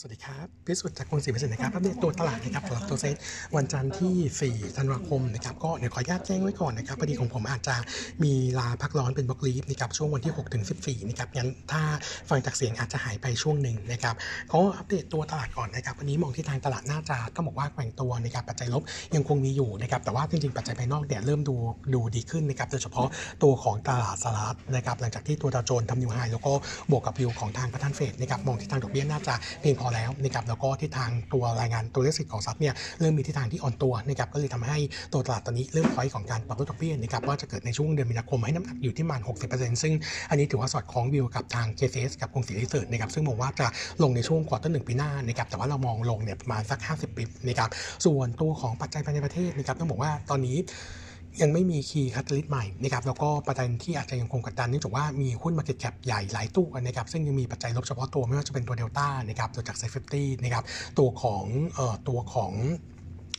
[0.00, 3.16] สวัสดีครับพิสุทธิ์จากกรุงศรีพิเศษนะครับอัปเดตตัวตลาดนะครับสำหรับตัวเซ็ต
[3.56, 7.76] วันจันทร์ที่ 4 ธันวาคมนะครับก็เดี๋ยวขออนุญาตแจ้งไว้ก่อนนะครับพอดีของผมอาจจะ
[8.24, 11.82] มีลาพักร้อนเป็น block leave นะครับช่วงวันที่ 6 ถึง 14 นะครับงั้นถ้า
[12.28, 14.14] ฟังจากเสียงอาจจะหายไปช่วงหนึ่งนะครับ
[14.52, 18.82] ก็อัปเดตตัวตลาดก่อนนะครับวันนี้มองที่ทางตลาดน่าจะต้องบอกว่าแกว่งตัวนะครับปัจจัยลบ
[19.14, 21.54] ยังคงมีอยู่นะครับแต่ว่าจริงๆปัจจัยภายนอกเนี่ยเริ่มดู
[21.94, 23.06] ดูดีขึ้นนะครับโดยเฉพาะ
[23.42, 26.52] ตัวของตลาดสหรัฐนะครับหลังจากที่ตัวดาวโจนส์ทำ new high แล้วก็
[26.90, 34.78] บวกกับวิวของทางประธานเฟดนะครับมองที่ทางดอกเบี้ยน่าจะเพียงพอแล้วนะครับแล้วก็ทิศทางตัวรายงานตัวเลขเศรษฐกิจของสหรัฐเนี่ยเริ่มมีทิศทางที่อ่อนตัวนะครับก็เลยทำให้
[35.12, 39.20] ตัวตลาดตอนนี้เริ่มพอยของการปรับลดดอกเบี้ยนะครับว่าจะเกิดในช่วงเดือนมีนาคมให้น้ำหนักอยู่ที่ประมาณ
[39.50, 39.92] 60%ซึ่ง
[40.30, 43.66] อันนี้ถือว่าสอดคล้องวิวกับทาง KCS กับกรุงศรีรีเสิร์ชนะครับซึ่งมองว่าจะ
[44.02, 47.70] ลงในช่วง quarter หนึ่งปีหน้านะครับแต่ว่าเรามองลงเนี่ยประมาณสัก 50 bps นะครับ
[48.04, 50.56] ส่วนตัวของปัจจัยภายในประเทศนะครับต้องบอกว่าตอนนี้
[51.42, 60.64] ยังไม่มี key catalyst ใหม่นะครับแล้วก็ประเด็นที่อาจจะยังคงกดดันเนื่องจากว่ามีหุ้น market cap ใหญ่หลายตัวนะครับซึ่งยังมีปัจจัยลบเฉพาะตัวไม่ว่าจะเป็นตัวเดลต้านะครับตัวจาก SET50นะครับ
[60.98, 62.52] ตัวของเอ่อตัวของ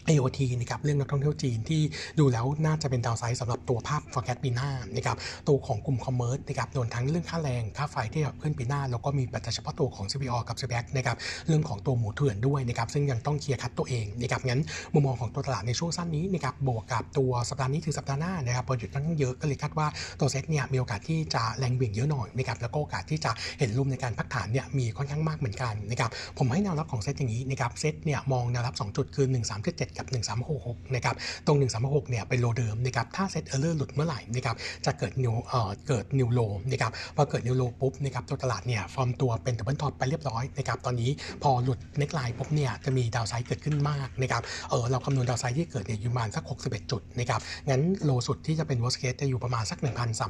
[0.09, 1.81] AOT นะครับเรื่องนักท่องเที่ยวจีนที่
[2.19, 14.61] ดูแล้วน่าจะเป็น downside สำหรับตัวภาพ forecast ปีหน้านะครับตัวของกลุ่ม commerce นะครับโดนทั้งเรื่องค่าแรงค่าไฟที่แบบขึ้นปีหน้า แล้วก็มีปัจจัยเฉพาะตัวของ CPO กับ CPX นะครับเรื่องของตัวหมูเถื่อนด้วยนะครับซึ่งยังต้อง clear cut ตัวเองนะครับงั้น
[14.93, 19.87] มุมมองของตัวตลาดในช่วงสั้นนี้นะครับบวกกับตัวสัปดาห์นี้ถึงสัปดาห์หน้านะครับวันหยุดค่อนข้างเยอะก็เลยคาดว่า
[20.19, 30.08] ตัวเซ็ตเนี่ยมีโอกาสที่จะแรงเบี่ยงเยอะหน่อยนะครับแล้วก็โอกาสที่จะเห็น room ในการพักฐานเนี่ยมีค่อนข้างมากเหมือนกันนะครับผมให้แนวรับของเซ็ตอย่างนี้นะครับเซ็ตเนี่ยมองแนวรับ 2 จุดคือ 1377กับ
[30.52, 31.16] 1366นะครับ
[31.47, 34.55] ตรง 1366เนี่ยเป็น low เดิมนะครับถ้าเซตเออร์เลอร์หลุดเมื่อไหร่นะครับ
[34.86, 36.39] จะเกิด new เอ่อเกิด new low
[36.72, 41.11] นะครับพอเกิด new low ปุ๊บนะครับตัวตลาดเนี่ยฟอร์มตัวเป็น double top ไปเรียบร้อยนะครับตอนนี้
[41.44, 49.80] พอหลุด neckline ปุ๊บเนี่ยจะมี downside เกิดขึ้นมากนะครับเออเราคำนวณ downside ที่เกิดเนี่ยอยู่ประมาณสัก 61 จุดนะครับงั้น low สุดที่จะเป็น worst case จะอยู่ประมาณสัก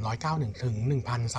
[0.06, 0.75] 1,391ถึง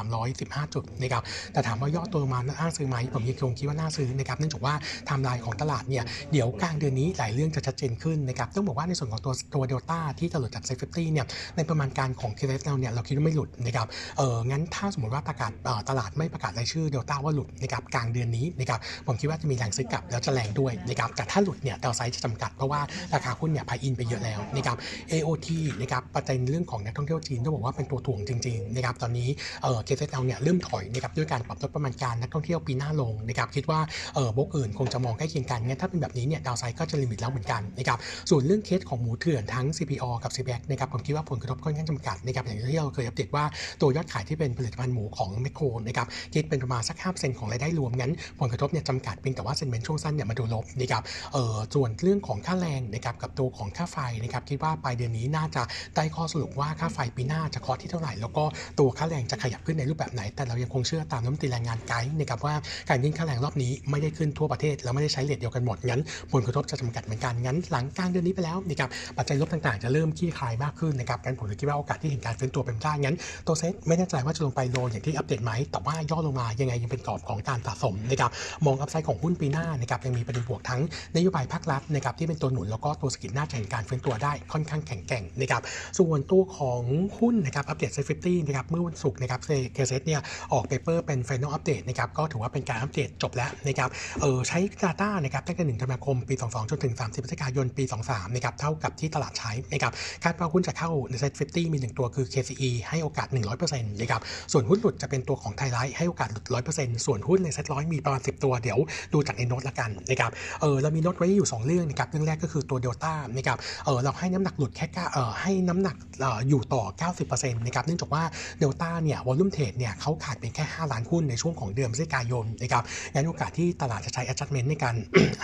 [0.07, 4.75] 1,315 จุดนะครับแต่ถามว่าย่อตัวมาน่าซื้อไหมผมยังคงคิดว่าน่าซื้อนะครับเนื่องจากว่า
[5.07, 13.87] ไทม์ไลน์ของตลาดเนี่ยเดี๋ยวกลางเดือนนี้หลายเรื่องจะชัดเจนขึ้นนะครับต้องบอกว่าในส่วนของตัวตัวเดลต้าที่จะหลุดจาก SET50เนี่ยในประมาณการของ k เราเนี่ยเราคิดว่าไม่หลุดนะครับ
[14.19, 15.53] เอองั้นถ้าสมมติว่าประกาศ
[15.89, 22.81] ตลาดไม่ประกาศรายชื่อเดลต้าว่าหลุดนะครับกลางเดือนนี้นะครับผมคิดว่าจะมีแรงซื้อกลับแล้วจะแรงด้วยนะครับแต่ถ้าหลุดเนี่ย downside จะจำกัดเพราะว่า
[23.15, 24.77] ราคาหุ้นเนี่ย price in ไปเยอะแล้วนะครับ
[25.13, 25.49] AOT
[25.81, 29.29] นะครับปัจจัยในเรื่องของนักท่องเที่ยวจีนต้องบอกว่าเป็นตัวถ่วงจริงๆนะครับตอนนี้
[29.63, 33.81] เออ k เราเนี่ยเริ่มถอยนะครับด้วยการปรับลดประมาณการนักท่องเที่ยวปีหน้าลงนะครับคิดว่า
[34.15, 37.99] เออบล็อกอื่นคงจะมองใกล้เคียงกันงั้นถ้าเป็นแบบนี้เนี่ยดาวไซด์ก็จะลิมิตแล้วเหมือนกันนะครับ
[38.31, 43.45] ส่วนเรื่องเคสของหมูเถื่อนทั้ง CPO กับ CPX นะครับผมคิดว่าผลกระทบค่อนข้างจำกัดนะครับอย่างที่เราเคยอัปเดตว่า
[43.81, 51.03] ตัวยอดขายที่เป็นผลิตภัณฑ์หมูของแมคโครนะครับคิดเป็นประมาณสัก5%ของรายได้รวมงั้น ผลกระทบเนี่ยจำกัดเพียงแต่ว่าเซนเมนต์ช่วงสั้นเนี่ยมาดูลบนะครับ
[51.33, 55.63] เอ่อส่วนเรื่องของค่าแรงนะครับกับตัวของค่าไฟนะครับคิดว่าปลายเดือนนี้น่าจะ
[55.97, 58.45] ได้ข้อสรุปว่าค่าไฟปีหน้าจะคอที่เท่าไหร่ แล้วก็
[58.79, 62.55] ตัวค่าแรงจะขยับขึ้นในรูปแบบไหน แต่เรายังคงเชื่อตามน้ำตีแรงงานไกด์นะครับว่า
[62.89, 66.03] การยื่นค่าแรงรอบนี้ไม่ได้ขึ้นทั่วประเทศแล้วไม่ได้ใช้เลทเดียวกันหมดงั้น
[66.33, 78.31] ผลกระทบจะจำกัดเหมือนกันงั้นหลังกลางเดือนนี้ไปแล้วนะครับปัจจัยลบต่างๆจะเริ่มคลี่คลายมากขึ้นนะครับงั้นผมเลยคิดว่าโอกาสที่เห็นการฟื้นตัวเป็นได้งั้นตัวเซ็ตไม่แน่ใจว่าจะลงไปโลอย่างที่อัปเดตไหมแต่ว่าย่อลงมายังไงยังเป็นกรอบของการสะสมนะครับ
[78.67, 80.81] มอง upside ของหุ้นปีหน้านะครับยังมีประเด็นบวกทั้ง
[81.17, 85.63] นโยบายภาครัฐนะครับที่เป็นตัวหนุนแล้วก็ตัวสกิลน่าจะเห็นการฟื้นตัวได้ค่อนข้างแข็งแกร่งนะครับ
[85.99, 86.83] ส่วนตัวของ
[87.19, 89.41] หุ้นนะครับอัปเดต SET50นะครับเมื่อวันศุกร์นะครับ
[89.75, 90.21] KCS เนี่ย
[90.53, 93.89] ออก paper เป็น Final Update นะครับก็ถือว่าเป็นการอัปเดตจบแล้วนะครับ
[94.21, 99.93] เออใช้ Data นะครับตั้งแต่1ธันวาคมปี 22จนถึง 30พฤศจิกายนปี23นะครับเท่ากับที่ตลาดใช้นะครับ
[100.25, 103.29] คาดว่าหุ้นจะเข้าใน SET50 มี 1 ตัวคือ KCE ให้โอกาส
[103.61, 104.21] 100%นะครับ
[104.53, 108.79] ส่วนหุ้นหลุดจะเป็นตัวของไทยไลฟ์ให้โอกาสหลุด 100%ส่วนหุ้นในเซ็ตร้อยมีประมาณ 10 ตัวเดี๋ยว
[109.13, 110.31] ดูจากในโน้ตละกันนะครับ
[110.61, 116.83] เออเรามีโน้ตไว้อยู่ 2 เรื่องนะครับเรื่องแรกก็คือตัวเดลต้านะครับเออเราให้น้ำหนักหลุดแค่เออให้น้ำหนักเอออยู่ต่อ
[117.21, 118.23] 90%นะครับเนื่องจากว่า
[118.59, 122.83] เดลต้าเนี่ย volume trade เนี่ยเขาขาดเป็นแค่ 5 ล้านหุ้นในช่วงของเดือนพฤศจิกายนนะครับ
[123.13, 124.95] งั้นโอกาสที่ตลาดจะใช้ adjustment ในการ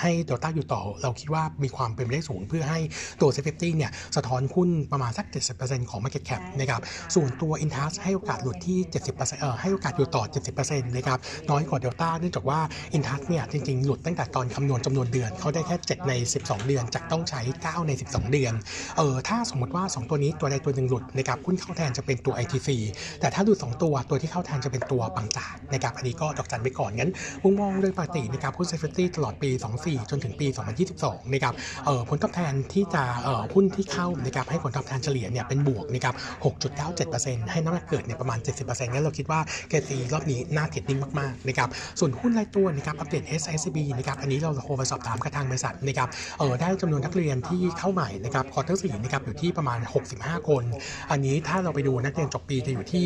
[0.01, 2.79] ให้เดลต้าอยู่ต่อเราคิดว่ามีความเป็นไปได้สูง เพื่อให้
[3.21, 5.27] ตัว SET50เนี่ยสะท้อนหุ้นประมาณสัก
[5.59, 6.81] 70%ของ market cap นะครับ
[7.15, 8.79] ส่วนตัว Intas ให้โอกาสหลุดที่
[9.11, 10.25] 70%เอ่อให้โอกาสอยู่ต่อ
[10.59, 11.19] 70%นะครับ
[11.51, 12.61] น้อยกว่าเดลต้าเนื่องจากว่า
[12.97, 18.53] Intas เนี่ยจริง ๆ หลุดตั้งแต่ตอนคำนวณจำนวนเดือนเขาได้แค่ 7 ใน 12 เดือนจากต้องใช้ 9 ใน 12 เดือน
[18.97, 22.69] เออถ้าสมมติว่า 2 ตัวนี้ตัวใดตัวหนึ่งหลุดนะครับหุ้นเข้าแทนจะเป็นตัว ITC
[23.21, 27.13] แต่ถ้าหลุด2ตัวตัวที่เข้าแทนจะเป็นตัวปังจากนะครับอันนี้ก็ดอกจันไปก่อนงั้น
[27.45, 29.51] มุมมองโดยปกตินะครับหุ้น Safety ตลอดปี
[29.81, 30.47] 24 จนถึงปี
[30.91, 31.55] 2022นะครับ
[31.87, 33.03] เออผลตอบแทนที่จะ
[33.55, 36.15] หุ้นที่เข้านะครับให้ผลตอบแทนเฉลี่ยเนี่ยเป็นบวกนะครับ
[36.83, 39.41] 6.97%ให้น้ำหนักเกิดเนี่ยประมาณ 70%งั้นเราคิดว่า
[39.71, 41.69] KC รอบนี้น่า trading มากๆนะครับ
[42.01, 46.09] ส่วนหุ้นรายตัวนะครับอัปเดต SISB นะครับอันนี้เราโทรไปสอบถามกับทางบริษัทนะครับ
[46.39, 49.79] เออได้จำนวนนักเรียนที่เข้าใหม่นะครับ quarter สี่นะครับอยู่ที่ประมาณ
[50.15, 50.65] 65 คน
[51.11, 53.05] อันนี้ถ้าเราไปดูนักเรียนจบปีจะอยู่ที่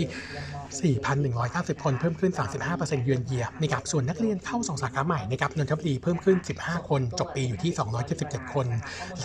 [0.71, 2.33] 4,190 คนเพิ่มขึ้น
[2.69, 7.73] 35%เยือนเยียนะครับส่วนนักเรียนเข้า 2 สาขาใหม่นะครับนนทบุรีเพิ่มขึ้น 15 คน จบปีอยู่ที่
[8.13, 8.67] 277 คน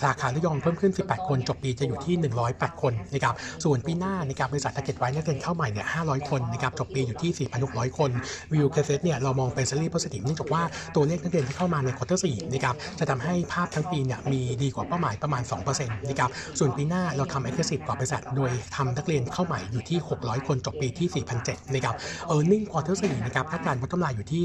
[0.02, 2.14] สาขาระยองเพิ่มขึ้น 18 คน จบปีจะอยู่ที่
[2.48, 3.34] 108 คนนะครับ
[3.64, 8.10] ส่วนปีหน้านะครับบริษัท target ไว้นักเรียนเข้าใหม่เนี่ย 500 คนนะครับจบปีอยู่ที่ 4,600 คน
[8.52, 10.62] view KCS เนี่ยเรามองเป็น slightly positive เนื่องจากว่า
[10.94, 21.08] ตัวเลขนักเรียนที่เข้ามาใน quarter 4นะครับจะทำให้ภาพทั้งปีเนี่ยมีดีกว่าเป้าหมายประมาณ2%นะครับส่วนปีหน้าเราทำ aggressive กว่าบริษัทโดยทำนักเรียนเข้าใหม่อยู่ที่ 600 คนจบปีที่
[21.44, 21.94] 4,007นะครับ
[22.26, 24.42] earning quarter 4นะครับคาดการณ์ผลกำไรอยู่ที่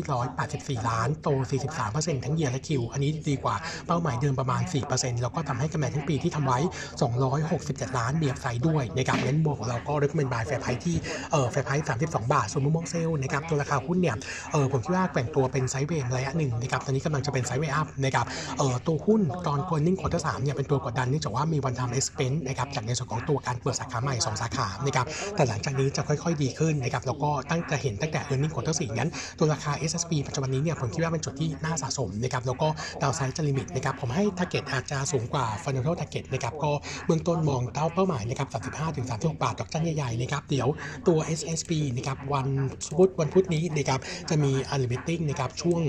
[0.81, 1.29] 184 ล้าน โต
[1.77, 3.55] 43%ทั้ง year และ Q อันนี้ดีกว่า
[3.87, 4.61] เป้าหมายเดิมประมาณ
[4.91, 6.59] 4%แล้วก็ทำให้กำไรทั้งปีที่ทำไว้
[7.29, 10.95] 267 ล้านมี upside ด้วยนะครับงั้นบวกของเราก็ recommend buy fair price ที่
[11.31, 11.69] เออ fair price
[12.05, 14.15] 32 บาท ส่วนมุมมองเซลล์นะครับตัวราคาหุ้นเนี่ย
[14.51, 18.25] เออผมคิดว่าแกว่งตัวเป็น sideway ระยะหนึ่งนะครับตอนนี้กำลังจะเป็น sideway up นะครับ
[18.57, 25.05] เออตัวหุ้นตอน earning quarter สามเนี่ยเป็นตัวกดดันเนื่องจากว่ามี one time expense นะครับจากในส่วนของตัวการเปิดสาขาใหม่ 2 สาขานะครับ
[25.35, 32.67] แต่หลังจากนี้จะค่อย ๆ ดีขึ้นนะครับแล้วก็ตั้งจะเห็นตั้งแต่ earning quarter 4งั้น ตัวราคา SISB ปัจจุบันนี้เนี่ยผมคิดว่าเป็นจุดที่น่าสะสมนะครับแล้วก็
[33.01, 36.71] downside จะ limit นะครับผมให้ target อาจจะสูงกว่า fundamental target นะครับก็
[37.05, 40.67] เบื้องต้นมองเต้าเป้าหมายนะครับ35ถึง36บาทดอกจันใหญ่ๆนะครับเดี๋ยว
[41.07, 42.47] ตัว SISB นะครับวัน
[42.97, 43.99] พุธวันพุธนี้นะครับ
[44.29, 45.81] จะมี analyst meeting นะครับช่วง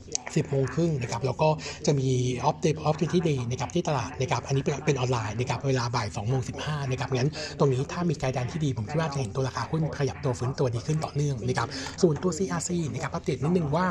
[0.00, 1.48] 10โมงครึ่งนะครับแล้วก็
[1.86, 2.08] จะมี
[2.48, 11.68] opp day opportunity day นะครับที่ตลาดนะครับอันนี้เป็นเป็นออนไลน์นะครับเวลาบ่าย2โมง15นะครับงั้นตรงนี้ถ้ามี guidance ที่ดีผมคิดว่าจะเห็นตัวราคาหุ้นขยับตัวฟื้นตัวดีขึ้นต่อเนื่องนะครับ
[12.02, 13.86] ส่วนตัว CRC นะครับอัปเดตนิดนึงว่า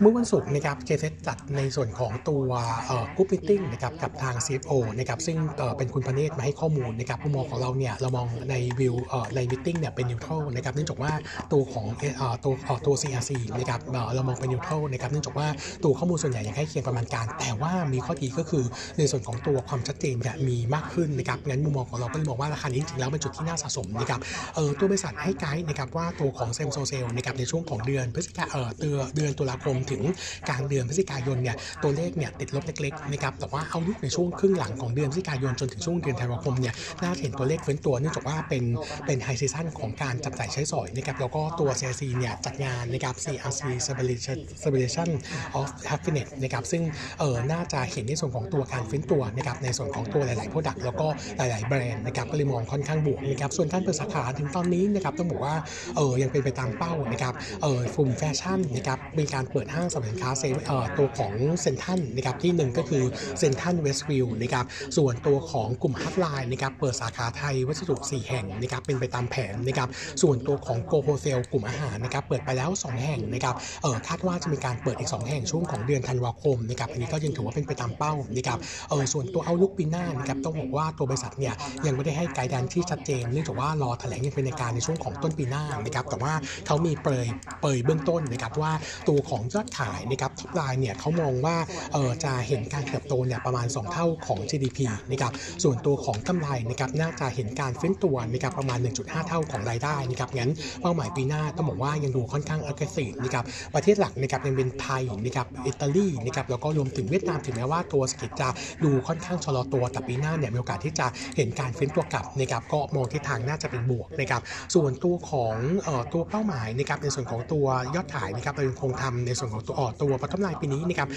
[0.00, 2.48] เมื่อวันศุกร์นะครับ KCS จัดในส่วนของตัว
[2.86, 11.12] เอ่อ group meet นะครับกับทาง CFO นะครับซึ่งเอ่อเป็นคุณพเนศมาให้ข้อมูลนะครับมุมมองของเราเนี่ยเรามองในวิวเอ่อใน meet เนี่ยเป็น neutral นะครับเนื่องจากว่า
[11.52, 11.86] ตัวของ
[12.18, 13.80] เอ่อตัวเอ่อตัว CRC นะครับ
[14.14, 15.46] เรามองเป็นนิวทรัลนะครับเนื่องจากว่า
[15.84, 18.64] ตัวข้อมูลส่วนใหญ่ยังใกล้เคียงประมาณการ แต่ว่ามีข้อดีก็คือ
[18.98, 24.20] ในส่วนของตัวความชัดเจนเนี่ยมีมากขึ้นนะครับงั้นมุมมองของเราก็เลยมองว่าราคานี้จริงๆแล้วเป็นจุดที่น่าสะสมนะครับ
[24.54, 30.02] เออตัวบริษัทให้ไกด์นะครับว่าตัวของเซมโซเซลนะครับในช่วงของเดือนพฤศจิกาเออเดือเดือนตุลาคมถึง
[30.48, 38.64] กลางเดือนพฤศจิกายนเนี่ยตัวเลขเนี่ยติดลบเล็กๆนะครับแต่ว่าเอาลุกในช่วงครึ่งหลังของเดือนพฤศจิกายนจนถึงช่วงเดือนธันวาคมเนี่ยน่าเห็นตัวเลขฟื้นตัวเนื่องจากว่าเป็น
[39.06, 45.10] เป็น high season ของการจับจ่ายใช้สอยนะครับแล้วก็ตัว CRC เนี่ยจัดงานนะครับ CRC Celebration
[45.58, 46.82] of Happiness นะครับซึ่ง
[47.18, 51.06] เออน่าจะเห็นในส่วนของตัวการฟื้นตัวนะครับในส่วนของตัวหลายๆ Product แล้วก็
[51.36, 55.53] หลาย ๆ แบรนด์นะครับก็เลยมองค่อนข้างบวกนะครับส่วนการเปิดสาขาถึงตอนนี้นะครับต้องบอกว่า
[55.96, 63.04] เออยังเป็นไปตามเป้านะครับเออกลุ่มแฟชั่นนะครับมีการเปิดห้างสรรพสินค้าเซเออตัวของเซนทรัลนะครับที่หนึ่งก็คือ
[63.38, 64.64] เซนทรัลเวสต์วิวนะครับ
[64.96, 69.88] ส่วนตัวของกลุ่มฮัตไลน์นะครับเปิดสาขาไทยวัสดุ4แห่งนะครับเป็นไปตามแผนนะครับ
[70.22, 78.58] ส่วนตัวของโกโฮเซลกลุ่มอาหารนะครับเปิดไปแล้ว 2 แห่งนะครับเออคาดว่าจะมีการเปิดอีก 2 แห่งช่วงของเดือนธันวาคมนะครับอันนี้ก็ยังถือว่าเป็นไปตามเป้านะครับ
[78.90, 81.54] เออส่วนตัวเอาลุกปีหน้านะครับต้องบอกว่าตัวบริษัทเนี่ย
[81.86, 86.34] ยังไม่ได้ให้ไกด์แดนที่ชัดเจนเนื่องจากว่ารอแถลงอย่างเป็นทางการในช่วงของต้นปีหน้านะครับแต่ว่า
[86.66, 87.26] เขามีเปรย
[87.60, 88.72] เปรยเบื้องต้นนะครับว่า
[89.08, 91.56] ตัวของยอดขายนะครับ top line เนี่ยเขามองว่า
[91.92, 94.78] เออจะเห็นการเติบโตเนี่ยประมาณ 2 เท่าของ GDP
[95.10, 95.32] นะครับ
[95.62, 100.52] ส่วนตัวของกำไรนะครับน่าจะเห็นการฟื้นตัวนะครับประมาณ 1.5 เท่าของรายได้นะครับงั้น
[100.82, 103.44] เป้าหมายปีหน้าต้องบอกว่ายังดูค่อนข้าง aggressive นะครับ
[103.74, 108.48] ประเทศหลักนะครับยังเป็นไทยนะครับอิตาลีนะครับแล้วก็รวมถึงเวียดนามถึงแม้ว่าตัวเศรษฐกิจจะ
[108.84, 114.42] ดูค่อนข้างชะลอตัวแต่ปีหน้าเนี่ยมีโอกาสที่จะเห็นการฟื้นตัวกลับนะครับก็มองทิศทางน่าจะเป็นบวกนะครับ
[114.74, 115.56] ส่วนตัวของ
[115.86, 121.08] ออตัวเป้าหมายนะครับในส่วนของตัวยอดขายนะครับเรายังคงทำในส่วนของตัวออตัว bottom line ปีนี้นะครับ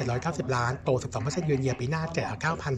[0.00, 0.90] 7,790 ล้าน โต
[1.20, 2.02] 12%เยือนเยียปีหน้า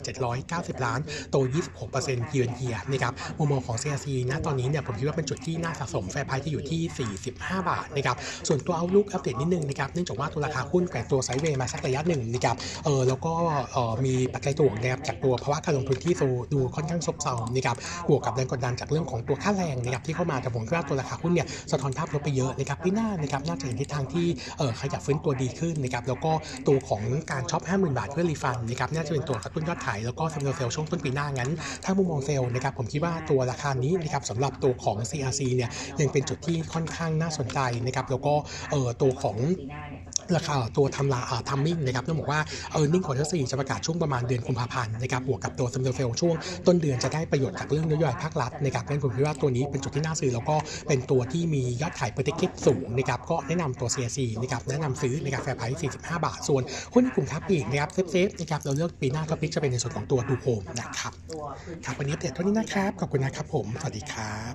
[0.04, 1.36] 9,790 ล้าน โต
[1.84, 8.16] 26%เยือนเยียนะครับมุมมองของ CRC นะตอนนี้เนี่ยผมคิดว่าเป็นจุดที่น่าสะสม fair price ที่อยู่ที่ 45 บาทนะครับ
[8.48, 13.32] ส่วนตัว outlook อัปเดตนิดนึงนะครับเนื่องจากว่าตัวราคาหุ้นแกว่งตัว sideway มาสักระยะหนึ่งนะครับเออแล้วก็
[13.72, 16.14] เออมีปัจจัยตัวนะครับจากตัวภาวะการลงทุนที่
[16.52, 17.76] ดูค่อนข้างซบเซานะครับ
[18.08, 24.26] บวกกับแรงกดดันจากเรื่องของตัวค่าแรงนะครับที่เข้ามาแต่ผมคิดว่าตัวราคาหุ้นเนี่ยสะท้อนภาพลบไปเยอะนะครับปีหน้านะครับน่าจะเห็นทิศทางที่
[24.58, 26.32] เออขยับฟื้นตัวดีขึ้นนะครับแล้วก็
[26.68, 31.50] ตัวของการช็อป 50,000 บาทเพื่อ refund นะครับน่าจะเป็นตัวกระตุ้นยอดขายแล้วก็เงินเซลล์ช่วงต้นปีหน้างั้น
[31.84, 38.34] ถ้ามุมมองเซลล์นะครับผมคิดว่าตัวราคานี้นะครับสำหรับตัวของ CRC เนี่ยยังเป็นจุดที่ค่อนข้างน่าสนใจนะครับแล้วก็
[38.70, 39.36] เออตัวของ
[40.36, 42.40] ราคาตัวทำลา timing นะครับต้องบอกว่า
[42.72, 46.34] earning quarter สี่จะประกาศช่วงประมาณเดือนกุมภาพันธ์นะครับบวกกับตัวซัมเดลเฟลช่วง
[46.66, 50.56] ต้นเดือนจะได้ประโยชน์จากเรื่องนโยบายภาครัฐนะครับงั้นผมคิดว่าตัวนี้เป็นจุดที่น่าซื้อแล้วก็
[50.88, 56.62] เป็นตัวที่มียอดขายเปอร์เซ็นต์สูงนะครับก็แนะนำตัว CRC นะครับแนะนำซื้อนะครับ fair price 45 บาท ส่วน
[56.94, 61.12] หุ้นในกลุ่มค้าปลีกนะครับ safe ๆนะครับเราเลือกปีหน้า top pick จะเป็นในส่วนของตัวดูโฮมนะครับ
[61.84, 64.50] ครับวันนี้อัปเดตเท่านี้นะครับขอบคุณนะครับผมสวัสดีครับ